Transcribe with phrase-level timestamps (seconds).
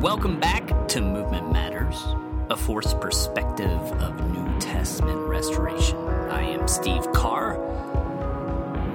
[0.00, 2.02] Welcome back to Movement Matters,
[2.48, 5.98] a forced perspective of New Testament restoration.
[6.30, 7.58] I am Steve Carr.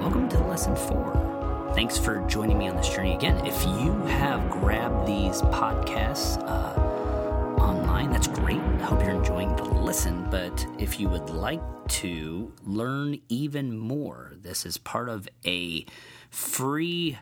[0.00, 1.70] Welcome to lesson four.
[1.76, 3.46] Thanks for joining me on this journey again.
[3.46, 8.58] If you have grabbed these podcasts uh, online, that's great.
[8.58, 10.26] I hope you're enjoying the listen.
[10.28, 15.86] But if you would like to learn even more, this is part of a
[16.30, 17.16] free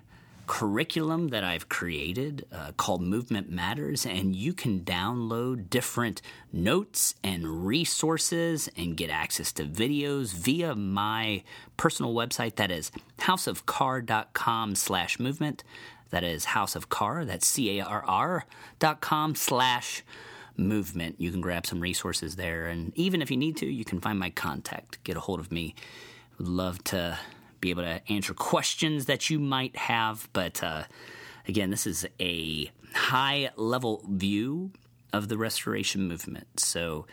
[0.46, 7.66] curriculum that I've created uh, called Movement Matters, and you can download different notes and
[7.66, 11.42] resources and get access to videos via my
[11.76, 15.64] personal website that is houseofcarr.com slash movement.
[16.10, 18.44] That is House of Carr, that's C-A-R-R
[18.78, 20.02] dot com slash
[20.56, 21.16] movement.
[21.18, 24.18] You can grab some resources there, and even if you need to, you can find
[24.18, 25.02] my contact.
[25.02, 25.74] Get a hold of me.
[26.38, 27.18] Would love to
[27.64, 30.28] be able to answer questions that you might have.
[30.32, 30.84] But uh,
[31.48, 34.70] again, this is a high level view
[35.12, 36.60] of the restoration movement.
[36.60, 37.06] So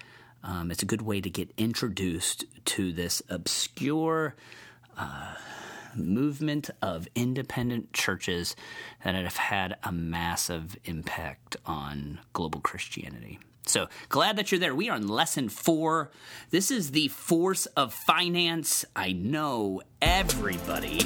[0.43, 4.35] um, it's a good way to get introduced to this obscure.
[4.97, 5.35] Uh,
[5.95, 8.55] movement of independent churches
[9.03, 13.39] that have had a massive impact on global Christianity.
[13.65, 14.75] So glad that you're there.
[14.75, 16.11] We are in lesson four.
[16.49, 18.85] This is the force of finance.
[18.95, 21.01] I know everybody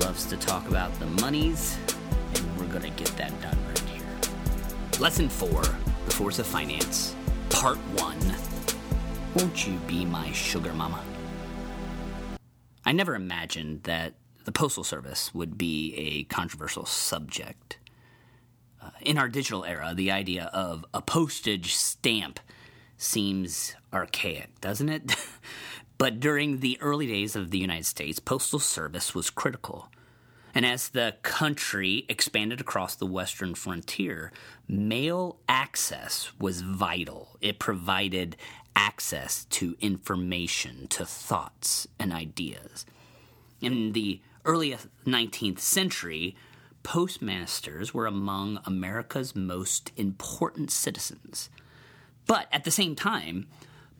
[0.00, 1.76] loves to talk about the monies,
[2.34, 5.00] and we're going to get that done right here.
[5.00, 5.62] Lesson four
[6.06, 7.14] The Force of Finance,
[7.50, 8.20] Part One.
[9.34, 11.02] Won't you be my sugar mama?
[12.84, 17.78] I never imagined that the Postal Service would be a controversial subject
[18.82, 22.40] uh, in our digital era, the idea of a postage stamp
[22.96, 25.14] seems archaic, doesn't it?
[25.98, 29.88] but during the early days of the United States, postal service was critical.
[30.54, 34.32] And as the country expanded across the western frontier,
[34.68, 37.36] mail access was vital.
[37.40, 38.36] It provided
[38.76, 42.84] access to information, to thoughts and ideas.
[43.60, 44.76] In the early
[45.06, 46.36] 19th century,
[46.82, 51.50] postmasters were among America's most important citizens.
[52.26, 53.46] But at the same time,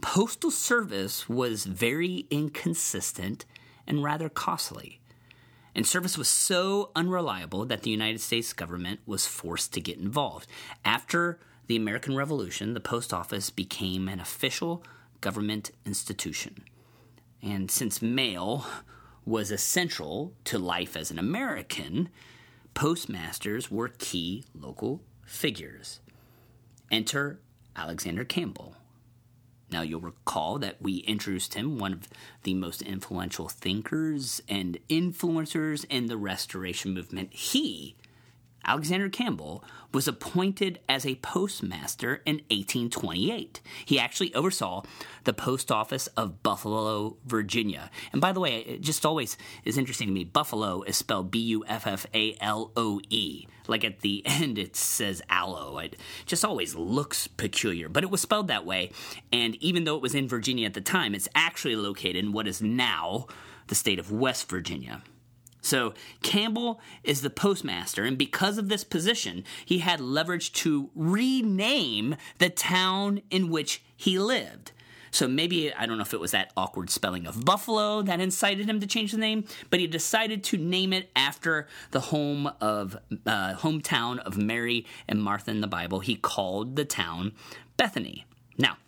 [0.00, 3.44] postal service was very inconsistent
[3.86, 5.00] and rather costly.
[5.74, 10.46] And service was so unreliable that the United States government was forced to get involved.
[10.84, 14.84] After the American Revolution, the post office became an official
[15.20, 16.64] government institution.
[17.42, 18.66] And since mail
[19.24, 22.08] was essential to life as an American,
[22.74, 26.00] postmasters were key local figures.
[26.90, 27.40] Enter
[27.76, 28.76] Alexander Campbell.
[29.70, 32.08] Now, you'll recall that we introduced him, one of
[32.42, 37.32] the most influential thinkers and influencers in the Restoration Movement.
[37.32, 37.96] He
[38.64, 43.60] Alexander Campbell was appointed as a postmaster in 1828.
[43.84, 44.82] He actually oversaw
[45.24, 47.90] the post office of Buffalo, Virginia.
[48.12, 50.24] And by the way, it just always is interesting to me.
[50.24, 53.46] Buffalo is spelled B U F F A L O E.
[53.68, 55.78] Like at the end, it says aloe.
[55.78, 55.96] It
[56.26, 58.90] just always looks peculiar, but it was spelled that way.
[59.32, 62.48] And even though it was in Virginia at the time, it's actually located in what
[62.48, 63.26] is now
[63.68, 65.02] the state of West Virginia.
[65.62, 72.16] So Campbell is the postmaster, and because of this position, he had leverage to rename
[72.38, 74.72] the town in which he lived.
[75.12, 78.68] So maybe, I don't know if it was that awkward spelling of Buffalo that incited
[78.68, 82.96] him to change the name, but he decided to name it after the home of,
[83.26, 86.00] uh, hometown of Mary and Martha in the Bible.
[86.00, 87.32] He called the town
[87.76, 88.24] Bethany.
[88.56, 88.78] Now,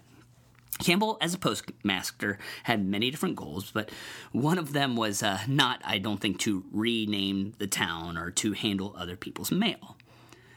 [0.78, 3.90] Campbell, as a postmaster, had many different goals, but
[4.32, 8.52] one of them was uh, not, I don't think, to rename the town or to
[8.52, 9.96] handle other people's mail.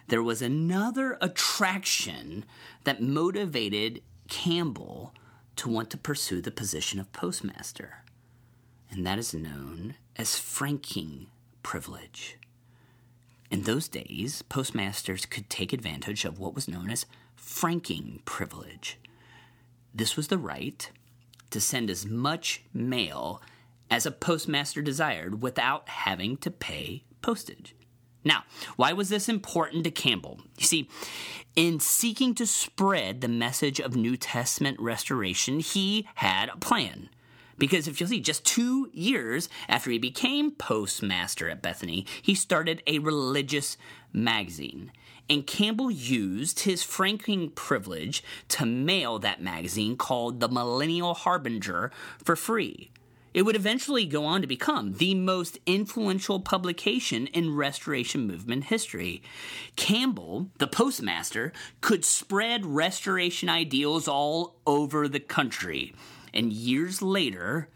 [0.07, 2.45] There was another attraction
[2.83, 5.13] that motivated Campbell
[5.57, 8.03] to want to pursue the position of postmaster,
[8.89, 11.27] and that is known as franking
[11.61, 12.37] privilege.
[13.51, 17.05] In those days, postmasters could take advantage of what was known as
[17.35, 18.97] franking privilege.
[19.97, 20.89] This was the right
[21.49, 23.41] to send as much mail
[23.89, 27.73] as a postmaster desired without having to pay postage.
[28.23, 28.43] Now,
[28.75, 30.41] why was this important to Campbell?
[30.59, 30.89] You see,
[31.55, 37.09] in seeking to spread the message of New Testament restoration, he had a plan.
[37.57, 42.83] Because if you'll see, just two years after he became postmaster at Bethany, he started
[42.85, 43.77] a religious
[44.13, 44.91] magazine
[45.29, 51.91] and Campbell used his franking privilege to mail that magazine called The Millennial Harbinger
[52.23, 52.91] for free.
[53.33, 59.21] It would eventually go on to become the most influential publication in Restoration Movement history.
[59.75, 65.93] Campbell, the postmaster, could spread Restoration ideals all over the country.
[66.33, 67.69] And years later,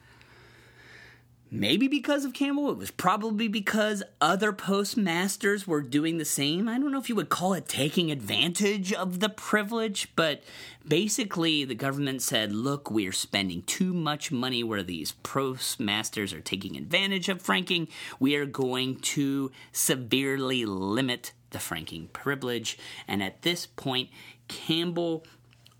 [1.53, 6.69] Maybe because of Campbell, it was probably because other postmasters were doing the same.
[6.69, 10.43] I don't know if you would call it taking advantage of the privilege, but
[10.87, 16.77] basically the government said, look, we're spending too much money where these postmasters are taking
[16.77, 17.89] advantage of franking.
[18.17, 22.77] We are going to severely limit the franking privilege.
[23.09, 24.09] And at this point,
[24.47, 25.25] Campbell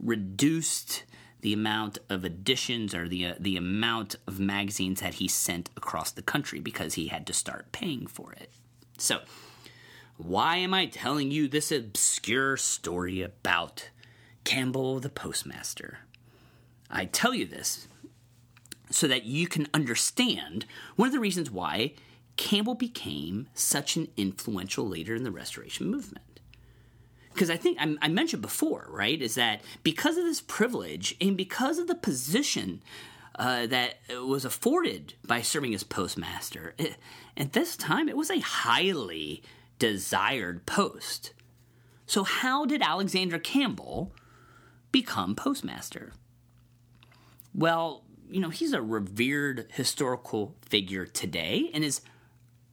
[0.02, 1.06] reduced
[1.42, 6.12] the amount of editions or the uh, the amount of magazines that he sent across
[6.12, 8.50] the country because he had to start paying for it.
[8.98, 9.22] So,
[10.18, 13.90] why am I telling you this obscure story about
[14.44, 16.00] Campbell the postmaster?
[16.90, 17.88] I tell you this
[18.90, 20.66] so that you can understand
[20.96, 21.94] one of the reasons why
[22.36, 26.26] Campbell became such an influential leader in the restoration movement
[27.34, 31.38] because I think I, I, mentioned before, right, is that because of this privilege and
[31.38, 32.82] because of the position
[33.36, 36.98] uh, that was afforded by serving as postmaster, it,
[37.38, 39.42] at this time it was a highly
[39.80, 41.34] desired post.
[42.06, 44.14] So, how did Alexander Campbell
[44.92, 46.14] become postmaster?
[47.54, 51.70] Well, you know, he's a revered historical figure today.
[51.74, 52.02] In his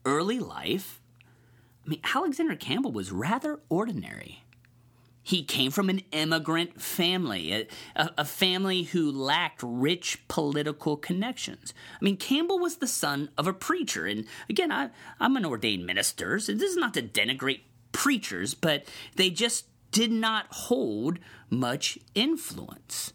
[0.05, 1.01] early life,
[1.85, 4.43] I mean, Alexander Campbell was rather ordinary.
[5.29, 11.71] He came from an immigrant family, a, a, family who lacked rich political connections.
[12.01, 14.07] I mean, Campbell was the son of a preacher.
[14.07, 14.89] And again, I,
[15.19, 17.59] I'm an ordained minister, so this is not to denigrate
[17.91, 18.85] preachers, but
[19.17, 21.19] they just did not hold
[21.51, 23.13] much influence.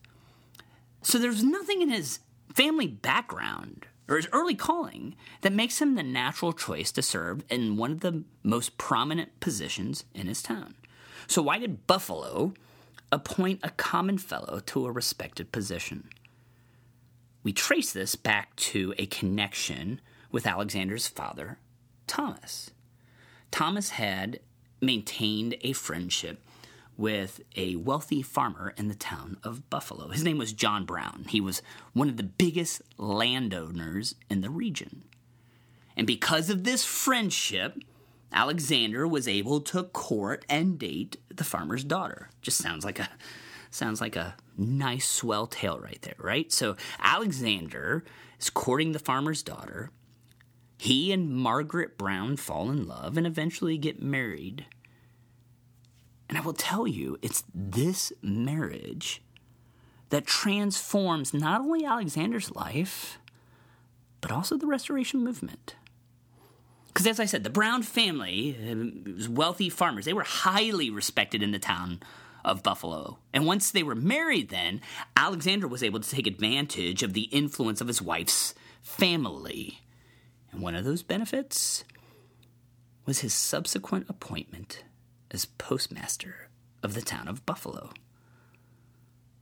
[1.03, 2.21] So there's nothing in his
[2.55, 7.77] family background or his early calling that makes him the natural choice to serve in
[7.77, 10.77] one of the most prominent positions in his town.
[11.27, 12.55] So, why did Buffalo
[13.11, 16.09] appoint a common fellow to a respected position?
[17.43, 20.01] We trace this back to a connection
[20.31, 21.59] with Alexander's father,
[22.07, 22.71] Thomas.
[23.51, 24.41] Thomas had
[24.81, 26.41] maintained a friendship
[26.97, 30.09] with a wealthy farmer in the town of Buffalo.
[30.09, 31.27] His name was John Brown.
[31.29, 31.61] He was
[31.93, 35.05] one of the biggest landowners in the region.
[35.97, 37.79] And because of this friendship,
[38.35, 42.29] Alexander was able to court and date the farmer's daughter.
[42.43, 43.09] Just sounds like a
[43.71, 46.53] sounds like a nice swell tale right there, right?
[46.53, 48.05] So Alexander
[48.39, 49.91] is courting the farmer's daughter.
[50.79, 54.67] He and Margaret Brown fall in love and eventually get married.
[56.29, 59.23] And I will tell you, it's this marriage
[60.11, 63.19] that transforms not only Alexander's life,
[64.21, 65.77] but also the restoration movement.
[66.95, 70.05] Because as I said, the Brown family uh, was wealthy farmers.
[70.05, 72.01] They were highly respected in the town
[72.45, 73.19] of Buffalo.
[73.33, 74.81] And once they were married, then,
[75.17, 79.81] Alexander was able to take advantage of the influence of his wife's family.
[80.53, 81.83] And one of those benefits
[83.07, 84.85] was his subsequent appointment
[85.33, 86.49] as postmaster
[86.83, 87.91] of the town of Buffalo.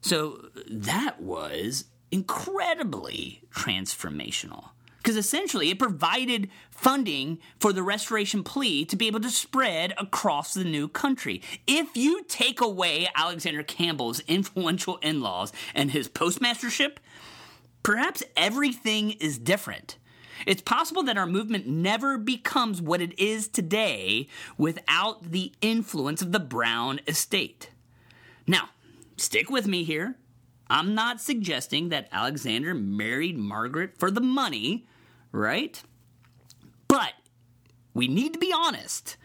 [0.00, 4.70] So that was incredibly transformational
[5.02, 10.54] because essentially it provided funding for the restoration plea to be able to spread across
[10.54, 11.42] the new country.
[11.66, 16.98] If you take away Alexander Campbell's influential in laws and his postmastership,
[17.82, 19.96] perhaps everything is different.
[20.46, 26.32] It's possible that our movement never becomes what it is today without the influence of
[26.32, 27.70] the Brown estate.
[28.46, 28.70] Now,
[29.16, 30.16] stick with me here.
[30.68, 34.86] I'm not suggesting that Alexander married Margaret for the money
[35.32, 35.82] right?
[36.88, 37.14] But
[37.94, 39.16] we need to be honest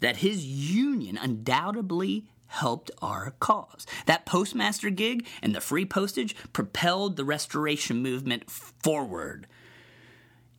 [0.00, 3.86] that his union undoubtedly helped our cause.
[4.06, 9.46] That postmaster gig and the free postage propelled the restoration movement forward.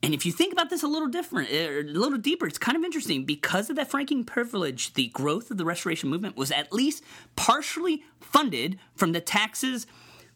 [0.01, 2.75] And if you think about this a little different, er, a little deeper, it's kind
[2.75, 3.25] of interesting.
[3.25, 7.03] Because of that franking privilege, the growth of the restoration movement was at least
[7.35, 9.87] partially funded from the taxes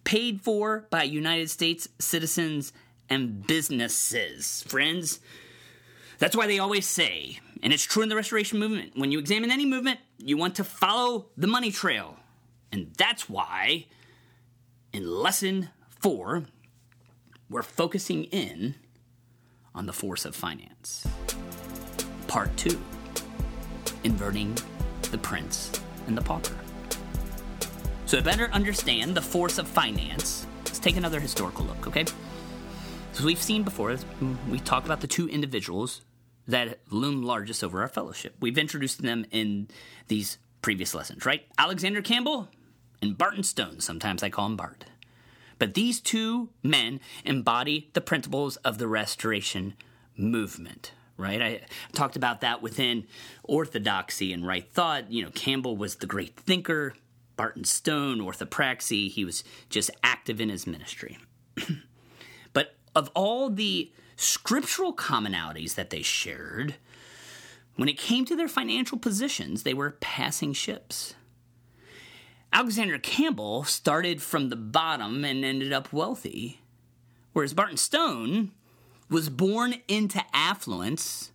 [0.06, 2.72] paid for by United States citizens
[3.10, 4.64] and businesses.
[4.68, 5.20] Friends,
[6.20, 9.52] that's why they always say, and it's true in the restoration movement, when you examine
[9.52, 12.18] any movement, you want to follow the money trail.
[12.72, 13.86] And that's why
[14.94, 16.46] in lesson four,
[17.50, 18.76] we're focusing in
[19.74, 21.06] on the force of finance.
[22.28, 22.80] Part two
[24.04, 24.58] inverting
[25.12, 25.72] the prince
[26.08, 26.56] and the pauper.
[28.06, 32.06] So, to better understand the force of finance, let's take another historical look, okay?
[33.18, 33.98] As we've seen before,
[34.48, 36.02] we talk about the two individuals
[36.48, 38.36] that loom largest over our fellowship.
[38.40, 39.70] We've introduced them in
[40.08, 41.42] these previous lessons, right?
[41.58, 42.48] Alexander Campbell
[43.02, 43.80] and Barton Stone.
[43.80, 44.86] Sometimes I call him Bart.
[45.58, 49.74] But these two men embody the principles of the Restoration
[50.16, 51.42] movement, right?
[51.42, 51.62] I
[51.94, 53.08] talked about that within
[53.42, 55.12] orthodoxy and right thought.
[55.12, 56.94] You know, Campbell was the great thinker,
[57.36, 59.10] Barton Stone, orthopraxy.
[59.10, 61.18] He was just active in his ministry.
[62.98, 66.76] of all the scriptural commonalities that they shared,
[67.76, 71.14] when it came to their financial positions, they were passing ships.
[72.52, 76.60] Alexander Campbell started from the bottom and ended up wealthy,
[77.34, 78.52] whereas Barton Stone
[79.10, 81.32] was born into affluence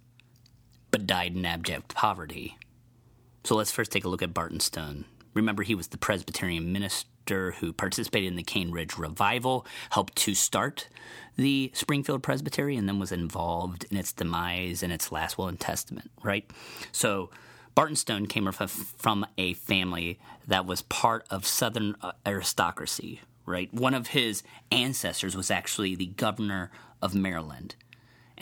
[0.90, 2.58] but died in abject poverty.
[3.44, 5.04] So let's first take a look at Barton Stone.
[5.32, 10.34] Remember, he was the Presbyterian minister who participated in the Cane Ridge revival, helped to
[10.34, 10.88] start
[11.36, 15.58] the Springfield Presbytery, and then was involved in its demise and its last will and
[15.58, 16.50] testament, right?
[16.92, 17.30] So
[17.74, 23.72] Barton Stone came from a family that was part of Southern uh, aristocracy, right?
[23.72, 27.74] One of his ancestors was actually the governor of Maryland.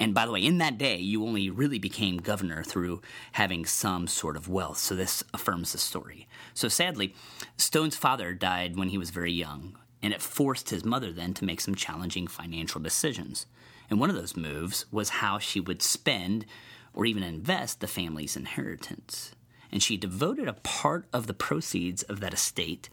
[0.01, 3.03] And by the way, in that day, you only really became governor through
[3.33, 4.79] having some sort of wealth.
[4.79, 6.27] So this affirms the story.
[6.55, 7.15] So sadly,
[7.59, 11.45] Stone's father died when he was very young, and it forced his mother then to
[11.45, 13.45] make some challenging financial decisions.
[13.91, 16.47] And one of those moves was how she would spend
[16.95, 19.33] or even invest the family's inheritance.
[19.71, 22.89] And she devoted a part of the proceeds of that estate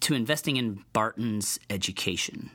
[0.00, 2.52] to investing in Barton's education.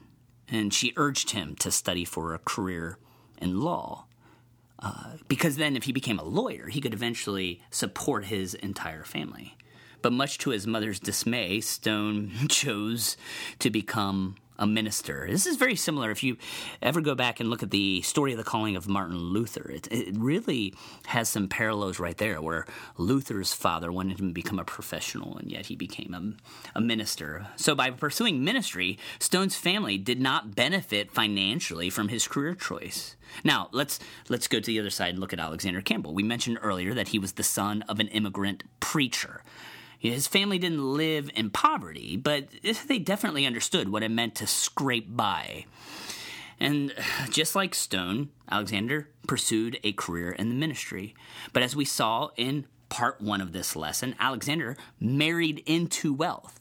[0.47, 2.97] And she urged him to study for a career
[3.41, 4.05] in law.
[4.79, 9.55] Uh, because then, if he became a lawyer, he could eventually support his entire family.
[10.01, 13.17] But much to his mother's dismay, Stone chose
[13.59, 15.27] to become a minister.
[15.29, 16.11] This is very similar.
[16.11, 16.37] If you
[16.81, 19.87] ever go back and look at the story of the calling of Martin Luther, it,
[19.91, 20.75] it really
[21.07, 22.65] has some parallels right there where
[22.95, 27.47] Luther's father wanted him to become a professional and yet he became a, a minister.
[27.55, 33.15] So by pursuing ministry, Stone's family did not benefit financially from his career choice.
[33.43, 33.99] Now, let's
[34.29, 36.13] let's go to the other side and look at Alexander Campbell.
[36.13, 39.41] We mentioned earlier that he was the son of an immigrant preacher.
[40.01, 42.47] His family didn't live in poverty, but
[42.87, 45.65] they definitely understood what it meant to scrape by.
[46.59, 46.93] And
[47.29, 51.13] just like Stone, Alexander pursued a career in the ministry.
[51.53, 56.59] But as we saw in part one of this lesson, Alexander married into wealth.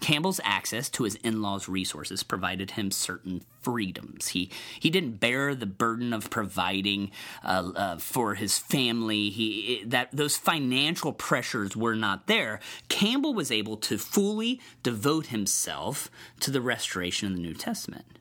[0.00, 4.28] Campbell's access to his in-laws' resources provided him certain freedoms.
[4.28, 7.10] He he didn't bear the burden of providing
[7.42, 9.30] uh, uh, for his family.
[9.30, 12.60] He that those financial pressures were not there.
[12.88, 16.10] Campbell was able to fully devote himself
[16.40, 18.18] to the restoration of the New Testament.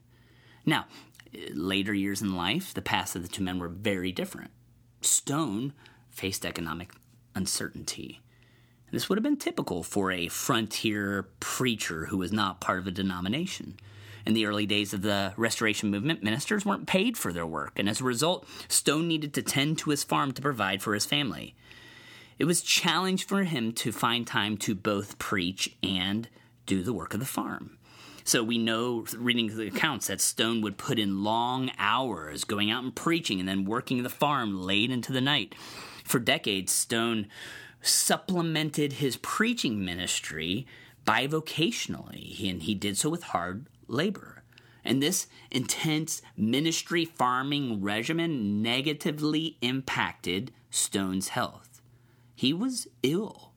[0.65, 0.85] Now,
[1.53, 4.51] later years in life, the paths of the two men were very different.
[5.01, 5.73] Stone
[6.09, 6.93] faced economic
[7.35, 8.21] uncertainty.
[8.93, 12.91] This would have been typical for a frontier preacher who was not part of a
[12.91, 13.77] denomination.
[14.23, 17.89] In the early days of the Restoration movement, ministers weren't paid for their work, and
[17.89, 21.55] as a result, Stone needed to tend to his farm to provide for his family.
[22.37, 26.29] It was challenging for him to find time to both preach and
[26.67, 27.79] do the work of the farm.
[28.23, 32.83] So we know, reading the accounts, that Stone would put in long hours going out
[32.83, 35.55] and preaching and then working the farm late into the night.
[36.03, 37.25] For decades, Stone
[37.83, 40.65] supplemented his preaching ministry
[41.05, 44.43] bivocationally, and he did so with hard labor.
[44.85, 51.81] And this intense ministry farming regimen negatively impacted Stone's health.
[52.35, 53.51] He was ill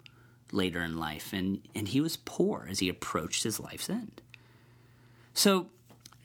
[0.53, 4.23] later in life, and, and he was poor as he approached his life's end.
[5.35, 5.69] So,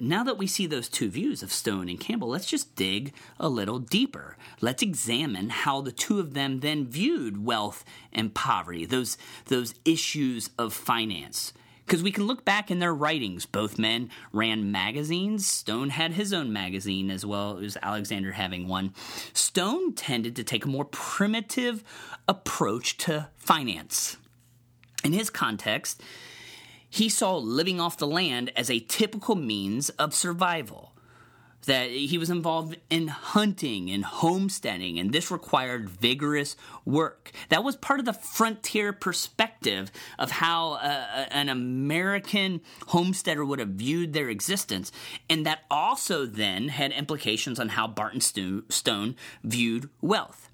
[0.01, 3.48] now that we see those two views of Stone and Campbell, let's just dig a
[3.48, 4.36] little deeper.
[4.60, 9.15] Let's examine how the two of them then viewed wealth and poverty, those,
[9.46, 11.53] those issues of finance.
[11.86, 13.46] Because we can look back in their writings.
[13.46, 15.46] Both men ran magazines.
[15.46, 18.93] Stone had his own magazine as well as Alexander having one.
[19.34, 21.84] Stone tended to take a more primitive
[22.27, 24.17] approach to finance.
[25.03, 26.01] In his context,
[26.91, 30.93] he saw living off the land as a typical means of survival.
[31.67, 37.31] That he was involved in hunting and homesteading, and this required vigorous work.
[37.50, 43.69] That was part of the frontier perspective of how uh, an American homesteader would have
[43.69, 44.91] viewed their existence,
[45.29, 50.50] and that also then had implications on how Barton Stone viewed wealth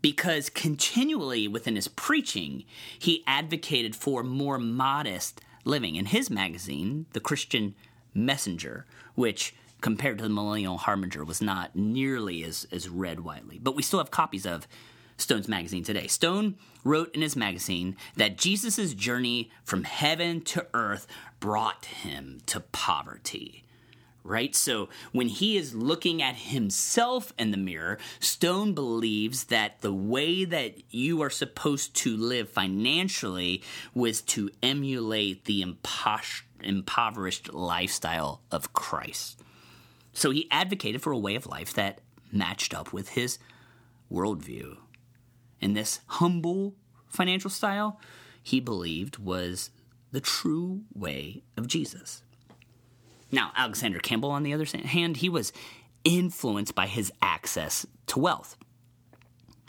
[0.00, 2.62] because continually within his preaching,
[2.96, 5.96] he advocated for more modest living.
[5.96, 7.74] In his magazine, The Christian
[8.14, 13.58] Messenger, which compared to the Millennial Harbinger, was not nearly as, as read widely.
[13.58, 14.66] But we still have copies of
[15.18, 16.06] Stone's magazine today.
[16.06, 21.06] Stone wrote in his magazine that Jesus' journey from heaven to earth
[21.40, 23.65] brought him to poverty
[24.26, 24.54] right?
[24.54, 30.44] So when he is looking at himself in the mirror, Stone believes that the way
[30.44, 33.62] that you are supposed to live financially
[33.94, 35.62] was to emulate the
[36.60, 39.40] impoverished lifestyle of Christ.
[40.12, 42.00] So he advocated for a way of life that
[42.32, 43.38] matched up with his
[44.12, 44.76] worldview.
[45.60, 46.74] And this humble
[47.08, 48.00] financial style,
[48.42, 49.70] he believed, was
[50.12, 52.22] the true way of Jesus.
[53.30, 55.52] Now, Alexander Campbell, on the other hand, he was
[56.04, 58.56] influenced by his access to wealth.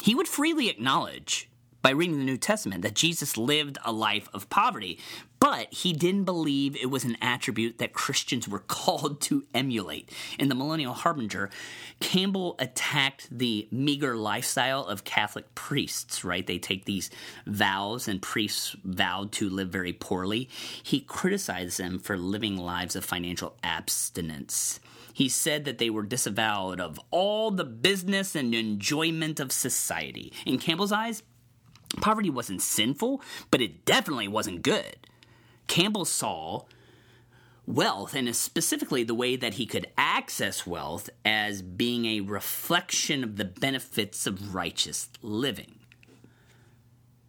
[0.02, 1.50] He would freely acknowledge
[1.82, 5.00] by reading the New Testament that Jesus lived a life of poverty,
[5.40, 10.12] but he didn't believe it was an attribute that Christians were called to emulate.
[10.40, 11.50] In the Millennial Harbinger,
[12.00, 16.46] Campbell attacked the meager lifestyle of Catholic priests, right?
[16.46, 17.10] They take these
[17.46, 20.50] vows, and priests vowed to live very poorly.
[20.82, 24.80] He criticized them for living lives of financial abstinence.
[25.14, 30.32] He said that they were disavowed of all the business and enjoyment of society.
[30.46, 31.24] In Campbell's eyes,
[32.02, 35.07] Poverty wasn't sinful, but it definitely wasn't good.
[35.68, 36.64] Campbell saw
[37.66, 43.36] wealth, and specifically the way that he could access wealth, as being a reflection of
[43.36, 45.80] the benefits of righteous living.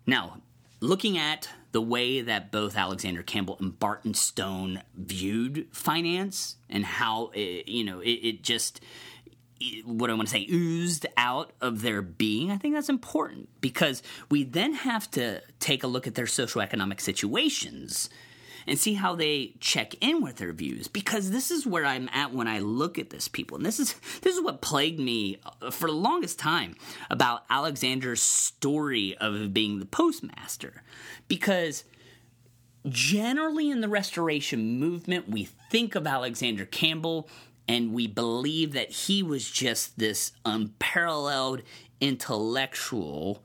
[0.07, 0.41] Now,
[0.81, 7.31] looking at the way that both Alexander Campbell and Barton Stone viewed finance and how
[7.35, 8.81] it, you know it, it just
[9.85, 14.03] what I want to say, oozed out of their being, I think that's important because
[14.31, 18.09] we then have to take a look at their socioeconomic situations
[18.69, 22.33] and see how they check in with their views because this is where I'm at
[22.33, 25.71] when I look at this people and this is this is what plagued me uh,
[25.71, 26.77] for the longest time
[27.11, 30.83] about Alexander's story of being the postmaster
[31.27, 31.85] because
[32.89, 37.29] generally in the restoration movement we think of Alexander Campbell
[37.69, 41.63] and we believe that he was just this unparalleled
[42.01, 43.43] intellectual.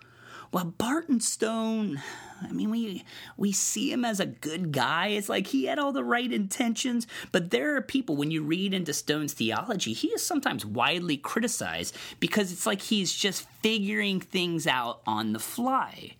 [0.51, 2.01] While Barton Stone,
[2.47, 3.03] I mean, we
[3.37, 5.07] we see him as a good guy.
[5.07, 8.73] It's like he had all the right intentions, but there are people when you read
[8.73, 14.67] into Stone's theology, he is sometimes widely criticized because it's like he's just figuring things
[14.67, 16.15] out on the fly.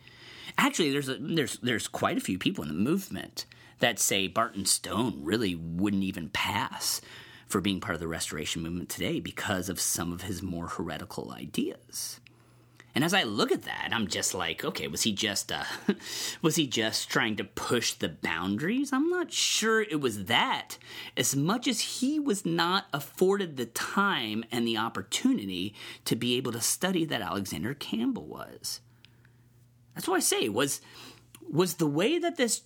[0.57, 3.45] Actually, there's a, there's there's quite a few people in the movement
[3.79, 7.01] that say Barton Stone really wouldn't even pass
[7.47, 11.31] for being part of the restoration movement today because of some of his more heretical
[11.31, 12.19] ideas.
[12.95, 15.63] And as I look at that, I'm just like, okay, was he just uh,
[16.41, 18.93] was he just trying to push the boundaries?
[18.93, 20.77] I'm not sure it was that.
[21.17, 25.73] As much as he was not afforded the time and the opportunity
[26.05, 28.81] to be able to study that Alexander Campbell was.
[29.95, 30.81] That's why I say was
[31.49, 32.61] was the way that this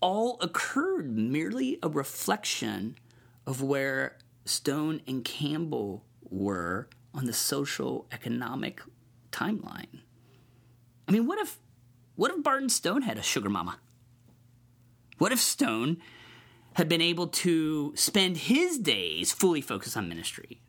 [0.00, 2.96] all occurred merely a reflection
[3.46, 8.80] of where Stone and Campbell were on the social economic
[9.34, 10.00] timeline.
[11.08, 11.58] I mean, what if
[12.16, 13.78] what if Barton Stone had a sugar mama?
[15.18, 15.98] What if Stone
[16.74, 20.60] had been able to spend his days fully focused on ministry?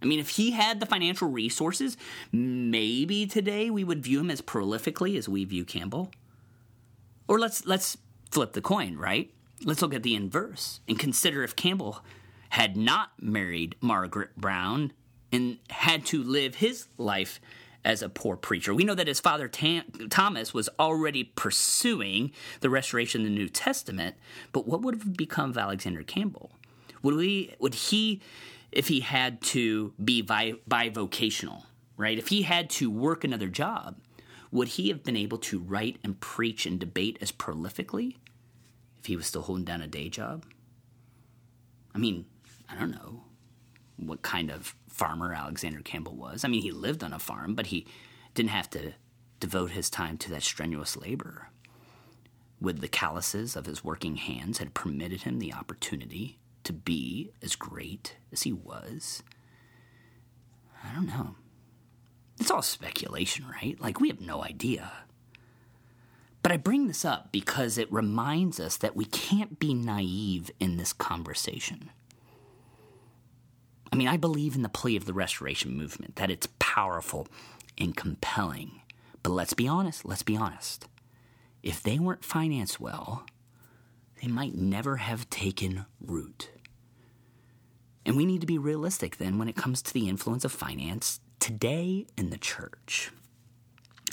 [0.00, 1.96] I mean, if he had the financial resources,
[2.30, 6.10] maybe today we would view him as prolifically as we view Campbell.
[7.26, 7.98] Or let's let's
[8.30, 9.30] flip the coin, right?
[9.64, 12.04] Let's look at the inverse and consider if Campbell
[12.50, 14.92] had not married Margaret Brown
[15.32, 17.40] and had to live his life
[17.84, 18.74] as a poor preacher.
[18.74, 24.16] We know that his father Thomas was already pursuing the restoration of the New Testament,
[24.52, 26.52] but what would have become of Alexander Campbell?
[27.02, 28.20] Would we would he
[28.72, 31.64] if he had to be bi- bivocational,
[31.96, 32.18] right?
[32.18, 33.96] If he had to work another job,
[34.50, 38.16] would he have been able to write and preach and debate as prolifically
[38.98, 40.44] if he was still holding down a day job?
[41.94, 42.26] I mean,
[42.68, 43.22] I don't know
[43.96, 46.44] what kind of farmer Alexander Campbell was.
[46.44, 47.86] I mean, he lived on a farm, but he
[48.34, 48.92] didn't have to
[49.40, 51.48] devote his time to that strenuous labor.
[52.60, 57.54] Would the calluses of his working hands had permitted him the opportunity to be as
[57.54, 59.22] great as he was?
[60.84, 61.36] I don't know.
[62.40, 63.80] It's all speculation, right?
[63.80, 64.90] Like, we have no idea.
[66.42, 70.76] But I bring this up because it reminds us that we can't be naive in
[70.76, 71.90] this conversation.
[73.90, 77.26] I mean, I believe in the plea of the restoration movement, that it's powerful
[77.78, 78.82] and compelling.
[79.22, 80.86] But let's be honest, let's be honest.
[81.62, 83.24] If they weren't financed well,
[84.22, 86.50] they might never have taken root.
[88.04, 91.20] And we need to be realistic then when it comes to the influence of finance
[91.40, 93.10] today in the church.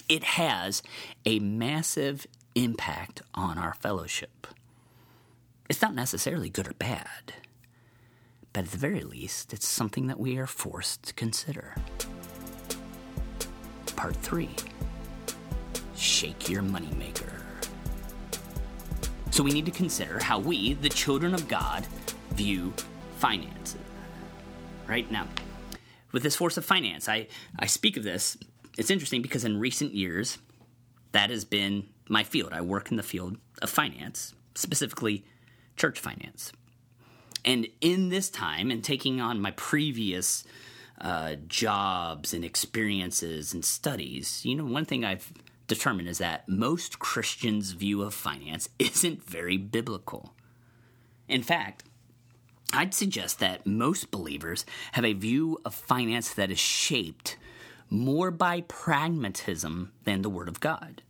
[0.07, 0.83] It has
[1.25, 4.47] a massive impact on our fellowship.
[5.69, 7.33] It's not necessarily good or bad,
[8.55, 11.75] but at the very least, it's something that we are forced to consider.
[13.97, 14.49] Part 3
[15.97, 17.33] Shake Your Moneymaker.
[19.31, 21.85] So we need to consider how we, the children of God,
[22.31, 22.71] view
[23.17, 23.75] finances.
[24.87, 25.27] Right now,
[26.13, 27.27] with this force of finance, I,
[27.59, 28.37] I speak of this.
[28.77, 30.37] It's interesting because in recent years,
[31.11, 32.53] that has been my field.
[32.53, 35.25] I work in the field of finance, specifically
[35.75, 36.53] church finance.
[37.45, 40.43] And in this time, and taking on my previous
[40.99, 45.31] uh, jobs and experiences and studies, you know, one thing I've
[45.67, 50.33] determined is that most Christians' view of finance isn't very biblical.
[51.27, 51.83] In fact,
[52.73, 57.37] I'd suggest that most believers have a view of finance that is shaped
[57.91, 61.03] more by pragmatism than the Word of God.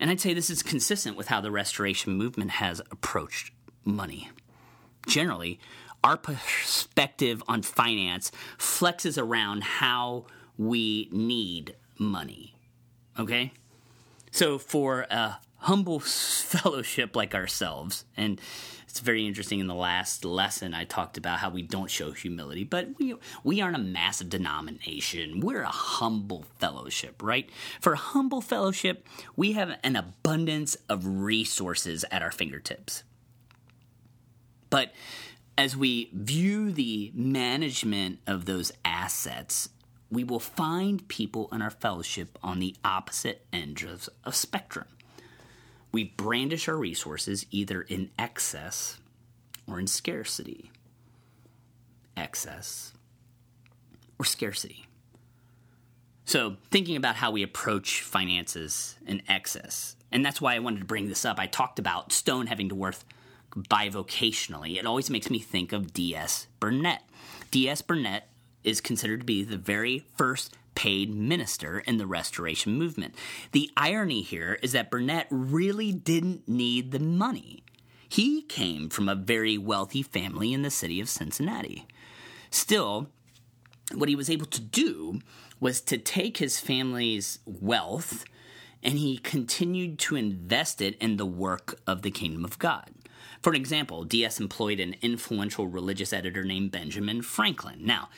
[0.00, 3.52] And I'd say this is consistent with how the Restoration movement has approached
[3.84, 4.28] money.
[5.06, 5.60] Generally,
[6.02, 12.54] our perspective on finance flexes around how we need money.
[13.18, 13.52] Okay?
[14.30, 18.40] So, for a humble fellowship like ourselves, and
[18.88, 22.64] it's very interesting in the last lesson I talked about how we don't show humility,
[22.64, 25.40] but we we aren't a massive denomination.
[25.40, 27.48] We're a humble fellowship, right?
[27.80, 33.04] For humble fellowship, we have an abundance of resources at our fingertips.
[34.70, 34.92] But
[35.58, 39.68] as we view the management of those assets,
[40.10, 44.86] we will find people in our fellowship on the opposite ends of a spectrum.
[45.92, 48.98] We brandish our resources either in excess
[49.66, 50.70] or in scarcity.
[52.16, 52.92] Excess
[54.18, 54.86] or scarcity.
[56.24, 60.84] So, thinking about how we approach finances in excess, and that's why I wanted to
[60.84, 61.40] bring this up.
[61.40, 62.96] I talked about Stone having to work
[63.50, 64.78] bivocationally.
[64.78, 66.46] It always makes me think of D.S.
[66.58, 67.00] Burnet.
[67.50, 67.82] D.S.
[67.82, 68.24] Burnet
[68.62, 73.14] is considered to be the very first paid minister in the Restoration movement.
[73.52, 77.62] The irony here is that Burnet really didn't need the money.
[78.08, 81.86] He came from a very wealthy family in the city of Cincinnati.
[82.50, 83.08] Still,
[83.94, 85.20] what he was able to do
[85.60, 88.24] was to take his family's wealth
[88.82, 92.90] and he continued to invest it in the work of the kingdom of God.
[93.42, 97.86] For example, DS employed an influential religious editor named Benjamin Franklin.
[97.86, 98.10] Now,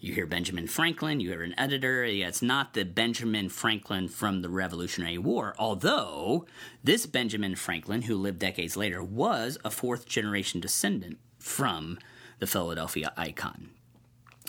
[0.00, 2.02] you hear Benjamin Franklin, you hear an editor.
[2.04, 6.46] It's not the Benjamin Franklin from the Revolutionary War, although
[6.82, 11.98] this Benjamin Franklin, who lived decades later, was a fourth generation descendant from
[12.38, 13.68] the Philadelphia icon.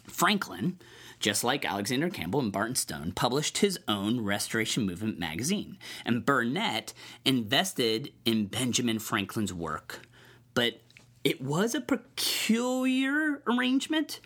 [0.08, 0.80] Franklin,
[1.20, 6.94] just like Alexander Campbell and Barton Stone, published his own Restoration Movement magazine, and Burnet
[7.26, 10.08] invested in Benjamin Franklin's work.
[10.54, 10.82] But
[11.24, 14.20] it was a peculiar arrangement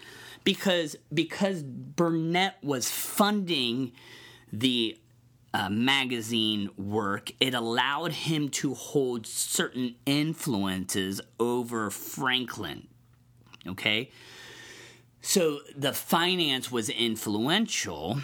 [0.43, 3.91] because because Burnet was funding
[4.51, 4.97] the
[5.53, 12.88] uh, magazine work, it allowed him to hold certain influences over Franklin.
[13.67, 14.11] Okay?
[15.21, 18.19] So the finance was influential,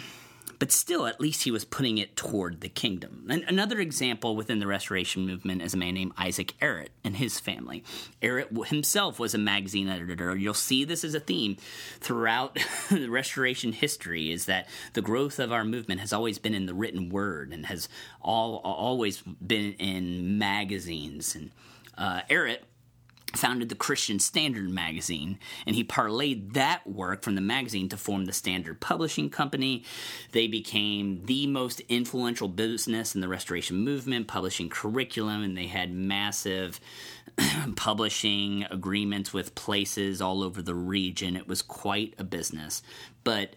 [0.62, 3.26] but still, at least he was putting it toward the kingdom.
[3.28, 7.40] And another example within the Restoration movement is a man named Isaac Errett and his
[7.40, 7.82] family.
[8.22, 10.36] Errett himself was a magazine editor.
[10.36, 11.56] You'll see this as a theme
[11.98, 16.66] throughout the Restoration history is that the growth of our movement has always been in
[16.66, 17.88] the written word and has
[18.20, 21.34] all always been in magazines.
[21.34, 21.50] And
[21.98, 22.60] uh, Errett
[23.34, 28.26] founded the Christian Standard magazine, and he parlayed that work from the magazine to form
[28.26, 29.84] the Standard Publishing Company.
[30.32, 35.92] They became the most influential business in the Restoration movement, publishing curriculum, and they had
[35.92, 36.80] massive
[37.76, 41.36] publishing agreements with places all over the region.
[41.36, 42.82] It was quite a business.
[43.24, 43.56] But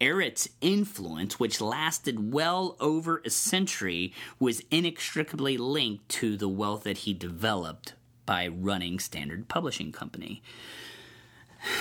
[0.00, 6.98] Errett's influence, which lasted well over a century, was inextricably linked to the wealth that
[6.98, 7.94] he developed
[8.26, 10.42] by running Standard Publishing Company.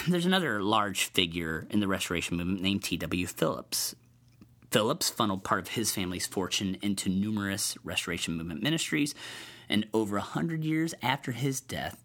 [0.08, 3.28] There's another large figure in the Restoration movement named T.W.
[3.28, 3.96] Phillips.
[4.72, 9.16] Phillips funneled part of his family's fortune into numerous Restoration Movement ministries,
[9.70, 12.04] and over a hundred years after his death,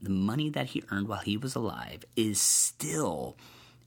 [0.00, 3.36] the money that he earned while he was alive is still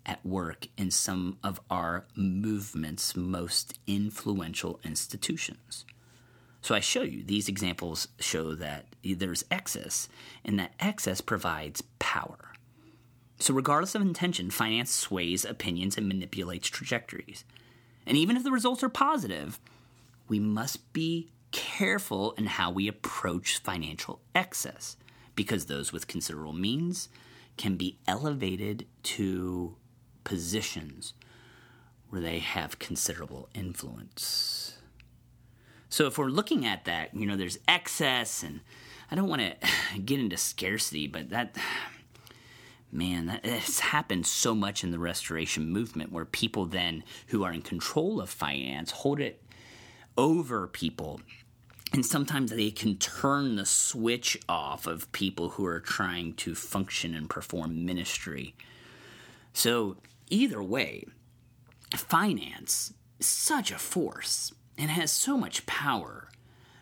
[0.06, 5.86] at work in some of our movement's most influential institutions.
[6.62, 10.10] So I show you these examples show that there's excess,
[10.44, 12.54] and that excess provides power.
[13.38, 17.44] So, regardless of intention, finance sways opinions and manipulates trajectories.
[18.06, 19.60] And even if the results are positive,
[20.28, 24.98] we must be careful in how we approach financial excess
[25.36, 27.10] because those with considerable means
[27.58, 29.76] can be elevated to
[30.24, 31.14] positions
[32.10, 34.78] where they have considerable influence.
[35.90, 38.60] So if we're looking at that, you know, there's excess, and
[39.12, 41.56] I don't want to get into scarcity, but that,
[42.92, 47.54] man, that, it's happened so much in the restoration movement where people then who are
[47.54, 49.42] in control of finance hold it
[50.18, 51.22] over people.
[51.94, 57.16] And sometimes they can turn the switch off of people who are trying to function
[57.16, 58.56] and perform ministry.
[59.54, 59.98] So,
[60.30, 61.06] either way,
[61.96, 66.30] finance is such a force and has so much power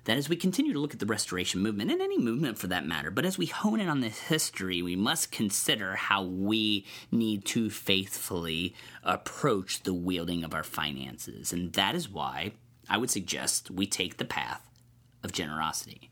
[0.06, 2.86] that as we continue to look at the restoration movement, and any movement for that
[2.86, 7.46] matter, but as we hone in on this history, we must consider how we need
[7.46, 11.54] to faithfully approach the wielding of our finances.
[11.54, 12.54] And that is why
[12.89, 14.62] I would suggest we take the path
[15.24, 16.10] of generosity.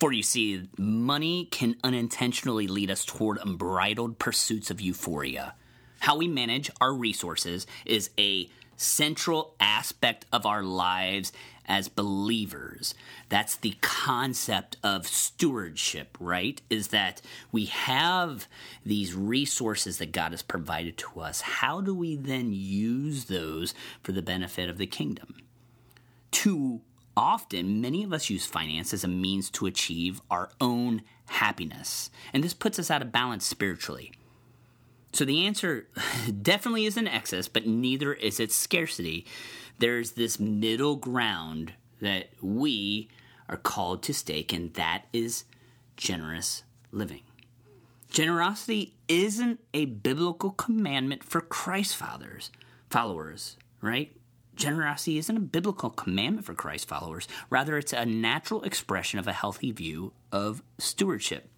[0.00, 5.54] For you see, money can unintentionally lead us toward unbridled pursuits of euphoria.
[6.00, 11.32] How we manage our resources is a central aspect of our lives
[11.70, 12.94] as believers.
[13.28, 16.60] That's the concept of stewardship, right?
[16.68, 18.48] Is that we have
[18.84, 21.40] these resources that God has provided to us.
[21.42, 25.36] How do we then use those for the benefit of the kingdom?
[26.32, 26.80] Too
[27.16, 32.42] often, many of us use finance as a means to achieve our own happiness, and
[32.42, 34.12] this puts us out of balance spiritually.
[35.12, 35.86] So the answer
[36.42, 39.26] definitely isn't excess, but neither is it scarcity.
[39.80, 43.08] There's this middle ground that we
[43.48, 45.44] are called to stake, and that is
[45.96, 47.22] generous living.
[48.10, 52.50] Generosity isn't a biblical commandment for Christ fathers,
[52.90, 54.14] followers, right?
[54.54, 57.26] Generosity isn't a biblical commandment for Christ followers.
[57.48, 61.48] Rather, it's a natural expression of a healthy view of stewardship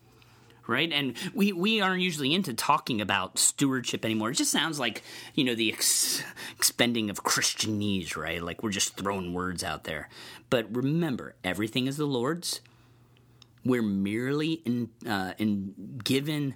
[0.66, 0.92] right?
[0.92, 4.30] And we, we aren't usually into talking about stewardship anymore.
[4.30, 5.02] It just sounds like,
[5.34, 6.22] you know, the ex-
[6.56, 8.42] expending of Christianese, right?
[8.42, 10.08] Like we're just throwing words out there.
[10.50, 12.60] But remember, everything is the Lord's.
[13.64, 16.54] We're merely in, uh, in given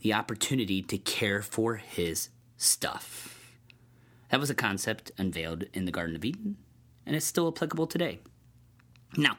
[0.00, 3.34] the opportunity to care for His stuff.
[4.30, 6.56] That was a concept unveiled in the Garden of Eden,
[7.06, 8.20] and it's still applicable today.
[9.16, 9.38] Now,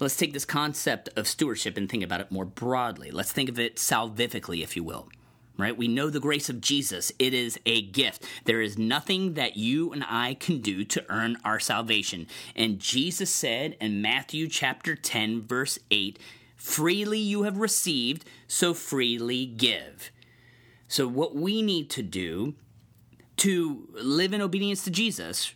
[0.00, 3.10] Let's take this concept of stewardship and think about it more broadly.
[3.10, 5.08] Let's think of it salvifically, if you will.
[5.56, 5.76] Right?
[5.76, 7.12] We know the grace of Jesus.
[7.18, 8.24] It is a gift.
[8.44, 12.26] There is nothing that you and I can do to earn our salvation.
[12.56, 16.18] And Jesus said in Matthew chapter 10, verse 8,
[16.56, 20.10] freely you have received, so freely give.
[20.88, 22.54] So, what we need to do
[23.38, 25.54] to live in obedience to Jesus,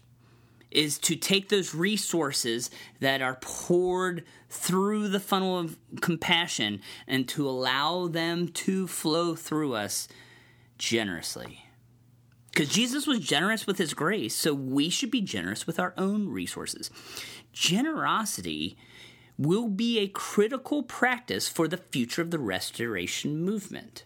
[0.71, 7.49] is to take those resources that are poured through the funnel of compassion and to
[7.49, 10.09] allow them to flow through us
[10.79, 11.65] generously.
[12.53, 16.29] Because Jesus was generous with his grace, so we should be generous with our own
[16.29, 16.91] resources.
[17.53, 18.77] Generosity
[19.39, 24.05] will be a critical practice for the future of the restoration movement.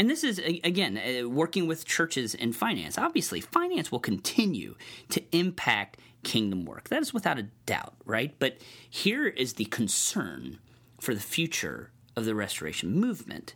[0.00, 2.96] And this is, again, uh, working with churches and finance.
[2.96, 4.76] Obviously, finance will continue
[5.10, 6.88] to impact kingdom work.
[6.88, 8.34] That is without a doubt, right?
[8.38, 10.58] But here is the concern
[10.98, 13.54] for the future of the restoration movement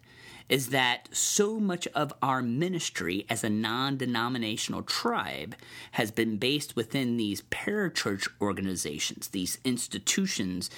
[0.51, 5.57] is that so much of our ministry as a non denominational tribe
[5.93, 10.69] has been based within these parachurch organizations, these institutions.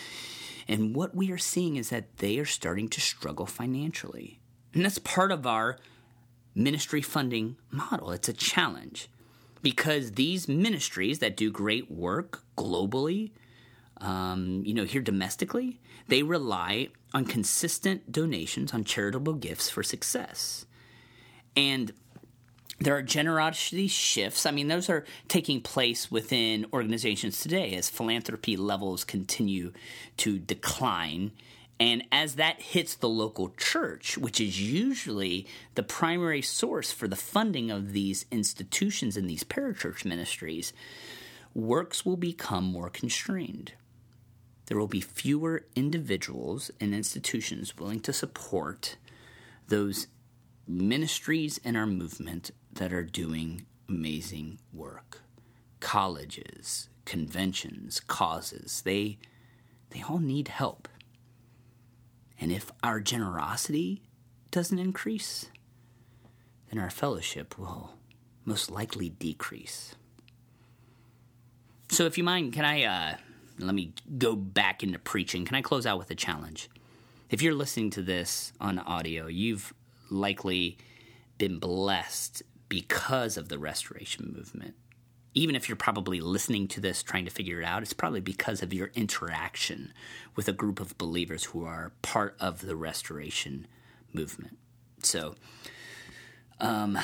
[0.68, 4.38] And what we are seeing is that they are starting to struggle financially.
[4.76, 5.78] And that's part of our
[6.54, 8.10] ministry funding model.
[8.10, 9.08] It's a challenge
[9.62, 13.30] because these ministries that do great work globally,
[14.02, 20.66] um, you know, here domestically, they rely on consistent donations, on charitable gifts for success.
[21.56, 21.94] And
[22.78, 24.44] there are generosity shifts.
[24.44, 29.72] I mean, those are taking place within organizations today as philanthropy levels continue
[30.18, 31.32] to decline
[31.78, 37.16] and as that hits the local church, which is usually the primary source for the
[37.16, 40.72] funding of these institutions and these parachurch ministries,
[41.54, 43.72] works will become more constrained.
[44.66, 48.96] There will be fewer individuals and institutions willing to support
[49.68, 50.06] those
[50.66, 55.20] ministries in our movement that are doing amazing work.
[55.80, 59.18] Colleges, conventions, causes, they,
[59.90, 60.88] they all need help.
[62.40, 64.02] And if our generosity
[64.50, 65.46] doesn't increase,
[66.70, 67.94] then our fellowship will
[68.44, 69.94] most likely decrease.
[71.88, 73.16] So, if you mind, can I uh,
[73.58, 75.44] let me go back into preaching?
[75.44, 76.68] Can I close out with a challenge?
[77.30, 79.72] If you're listening to this on audio, you've
[80.10, 80.78] likely
[81.38, 84.74] been blessed because of the restoration movement.
[85.36, 88.62] Even if you're probably listening to this trying to figure it out, it's probably because
[88.62, 89.92] of your interaction
[90.34, 93.66] with a group of believers who are part of the restoration
[94.14, 94.56] movement.
[95.02, 95.34] So,
[96.58, 96.98] um,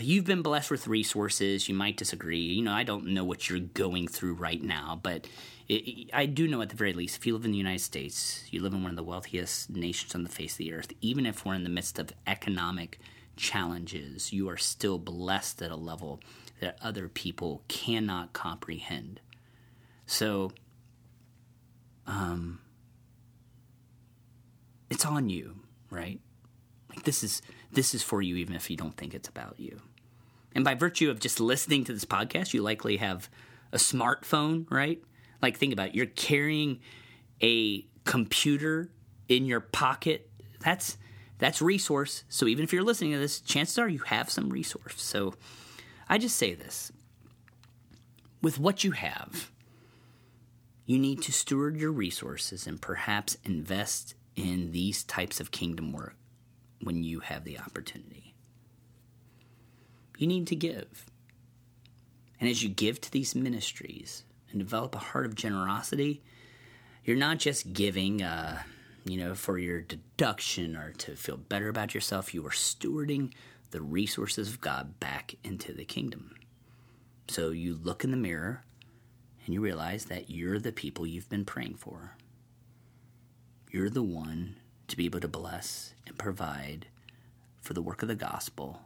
[0.00, 1.68] you've been blessed with resources.
[1.68, 2.40] You might disagree.
[2.40, 5.28] You know, I don't know what you're going through right now, but
[5.68, 8.44] it, I do know at the very least, if you live in the United States,
[8.50, 11.26] you live in one of the wealthiest nations on the face of the earth, even
[11.26, 12.98] if we're in the midst of economic
[13.36, 16.20] challenges, you are still blessed at a level
[16.60, 19.20] that other people cannot comprehend.
[20.06, 20.52] So,
[22.06, 22.60] um,
[24.90, 25.56] it's on you,
[25.90, 26.20] right?
[26.88, 27.42] Like this is
[27.72, 29.80] this is for you, even if you don't think it's about you.
[30.54, 33.28] And by virtue of just listening to this podcast, you likely have
[33.72, 35.02] a smartphone, right?
[35.42, 35.94] Like think about it.
[35.94, 36.80] You're carrying
[37.42, 38.90] a computer
[39.28, 40.30] in your pocket.
[40.60, 40.96] That's
[41.38, 42.24] that's resource.
[42.28, 44.94] So even if you're listening to this, chances are you have some resource.
[45.02, 45.34] So
[46.08, 46.92] I just say this.
[48.42, 49.50] With what you have,
[50.84, 56.16] you need to steward your resources and perhaps invest in these types of kingdom work
[56.80, 58.34] when you have the opportunity.
[60.18, 61.06] You need to give.
[62.40, 66.22] And as you give to these ministries and develop a heart of generosity,
[67.04, 68.62] you're not just giving, uh,
[69.04, 72.34] you know, for your deduction or to feel better about yourself.
[72.34, 73.32] You are stewarding
[73.70, 76.34] the resources of God back into the kingdom.
[77.28, 78.64] So you look in the mirror
[79.44, 82.16] and you realize that you're the people you've been praying for.
[83.70, 84.56] You're the one
[84.88, 86.86] to be able to bless and provide
[87.60, 88.80] for the work of the gospel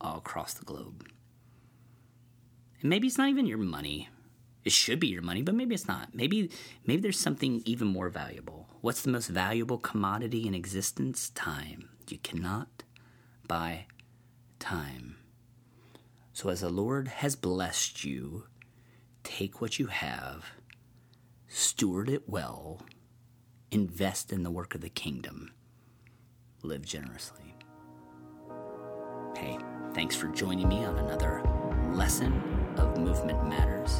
[0.00, 1.08] all across the globe.
[2.80, 4.08] And maybe it's not even your money.
[4.64, 6.14] It should be your money, but maybe it's not.
[6.14, 6.50] Maybe
[6.86, 8.68] maybe there's something even more valuable.
[8.80, 11.30] What's the most valuable commodity in existence?
[11.30, 11.90] Time.
[12.08, 12.82] You cannot
[13.46, 13.86] buy
[14.64, 15.16] time.
[16.32, 18.46] So as the Lord has blessed you,
[19.22, 20.46] take what you have,
[21.48, 22.80] steward it well,
[23.70, 25.52] invest in the work of the kingdom,
[26.62, 27.54] live generously.
[29.36, 29.58] Hey,
[29.92, 31.42] thanks for joining me on another
[31.92, 32.32] lesson
[32.78, 33.90] of Movement Matters.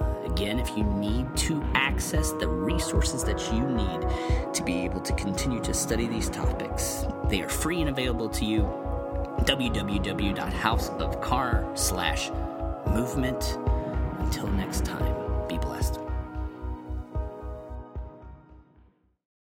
[0.00, 5.00] Uh, again, if you need to access the resources that you need to be able
[5.00, 8.91] to continue to study these topics, they are free and available to you.
[9.44, 12.30] www.houseofcarr slash
[12.86, 13.58] movement.
[14.18, 15.14] Until next time,
[15.48, 16.01] be blessed.